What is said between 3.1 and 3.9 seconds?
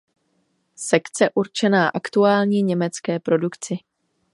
produkci.